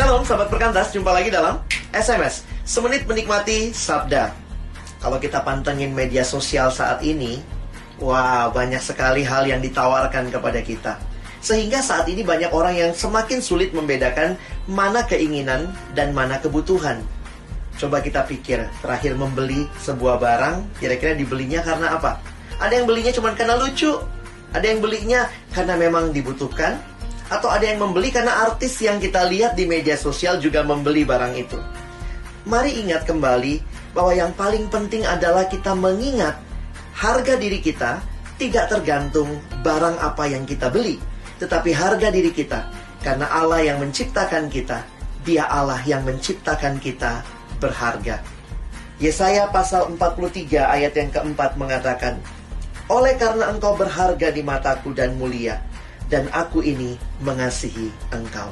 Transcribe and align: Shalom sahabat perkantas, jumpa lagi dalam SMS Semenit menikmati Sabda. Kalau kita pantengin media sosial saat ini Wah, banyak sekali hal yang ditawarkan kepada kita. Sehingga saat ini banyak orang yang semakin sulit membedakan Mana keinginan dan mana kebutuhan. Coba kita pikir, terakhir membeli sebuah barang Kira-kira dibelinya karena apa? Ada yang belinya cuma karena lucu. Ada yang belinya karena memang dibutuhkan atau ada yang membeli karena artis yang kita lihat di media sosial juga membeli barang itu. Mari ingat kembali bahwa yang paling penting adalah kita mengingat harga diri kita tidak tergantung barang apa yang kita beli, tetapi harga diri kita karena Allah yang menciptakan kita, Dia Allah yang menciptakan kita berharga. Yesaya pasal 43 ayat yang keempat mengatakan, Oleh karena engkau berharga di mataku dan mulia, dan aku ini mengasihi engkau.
Shalom 0.00 0.24
sahabat 0.24 0.48
perkantas, 0.48 0.96
jumpa 0.96 1.12
lagi 1.12 1.28
dalam 1.28 1.60
SMS 1.92 2.48
Semenit 2.64 3.04
menikmati 3.04 3.68
Sabda. 3.68 4.32
Kalau 4.96 5.20
kita 5.20 5.44
pantengin 5.44 5.92
media 5.92 6.24
sosial 6.24 6.72
saat 6.72 7.04
ini 7.04 7.36
Wah, 8.00 8.48
banyak 8.48 8.80
sekali 8.80 9.28
hal 9.28 9.44
yang 9.44 9.60
ditawarkan 9.60 10.32
kepada 10.32 10.64
kita. 10.64 10.96
Sehingga 11.44 11.84
saat 11.84 12.08
ini 12.08 12.24
banyak 12.24 12.48
orang 12.48 12.80
yang 12.80 12.92
semakin 12.96 13.44
sulit 13.44 13.76
membedakan 13.76 14.40
Mana 14.72 15.04
keinginan 15.04 15.68
dan 15.92 16.16
mana 16.16 16.40
kebutuhan. 16.40 17.04
Coba 17.76 18.00
kita 18.00 18.24
pikir, 18.24 18.72
terakhir 18.80 19.20
membeli 19.20 19.68
sebuah 19.84 20.16
barang 20.16 20.80
Kira-kira 20.80 21.12
dibelinya 21.12 21.60
karena 21.60 22.00
apa? 22.00 22.16
Ada 22.56 22.72
yang 22.72 22.88
belinya 22.88 23.12
cuma 23.12 23.36
karena 23.36 23.60
lucu. 23.60 24.00
Ada 24.56 24.64
yang 24.64 24.80
belinya 24.80 25.28
karena 25.52 25.76
memang 25.76 26.08
dibutuhkan 26.08 26.80
atau 27.30 27.46
ada 27.46 27.62
yang 27.62 27.78
membeli 27.78 28.10
karena 28.10 28.50
artis 28.50 28.74
yang 28.82 28.98
kita 28.98 29.22
lihat 29.30 29.54
di 29.54 29.64
media 29.64 29.94
sosial 29.94 30.42
juga 30.42 30.66
membeli 30.66 31.06
barang 31.06 31.34
itu. 31.38 31.58
Mari 32.50 32.82
ingat 32.82 33.06
kembali 33.06 33.62
bahwa 33.94 34.12
yang 34.12 34.34
paling 34.34 34.66
penting 34.66 35.06
adalah 35.06 35.46
kita 35.46 35.70
mengingat 35.78 36.34
harga 36.98 37.38
diri 37.38 37.62
kita 37.62 38.02
tidak 38.34 38.66
tergantung 38.66 39.38
barang 39.62 39.96
apa 40.02 40.26
yang 40.26 40.42
kita 40.42 40.66
beli, 40.68 40.98
tetapi 41.38 41.70
harga 41.70 42.10
diri 42.10 42.34
kita 42.34 42.66
karena 43.00 43.30
Allah 43.30 43.64
yang 43.64 43.78
menciptakan 43.78 44.50
kita, 44.50 44.82
Dia 45.22 45.46
Allah 45.46 45.80
yang 45.86 46.02
menciptakan 46.02 46.80
kita 46.82 47.24
berharga. 47.60 48.20
Yesaya 49.00 49.48
pasal 49.48 49.88
43 49.96 50.60
ayat 50.60 50.92
yang 50.92 51.08
keempat 51.08 51.56
mengatakan, 51.56 52.20
Oleh 52.92 53.16
karena 53.16 53.48
engkau 53.48 53.72
berharga 53.76 54.28
di 54.28 54.44
mataku 54.44 54.92
dan 54.92 55.16
mulia, 55.16 55.56
dan 56.10 56.26
aku 56.34 56.60
ini 56.60 56.98
mengasihi 57.22 57.88
engkau. 58.10 58.50